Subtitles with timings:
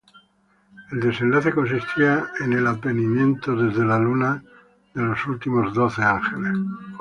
[0.93, 4.43] El desenlace consistiría en el advenimiento desde la Luna
[4.95, 6.57] de los últimos doce Ángeles.